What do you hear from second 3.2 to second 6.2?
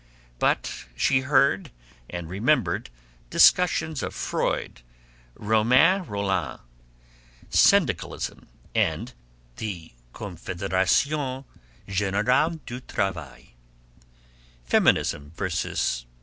discussions of Freud, Romain